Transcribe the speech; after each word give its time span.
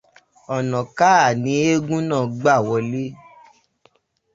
Ọ̀nà 0.55 0.79
káà 0.97 1.27
ni 1.41 1.51
eégún 1.67 2.03
náà 2.09 2.25
gbà 2.39 2.53
wọlé. 2.67 3.03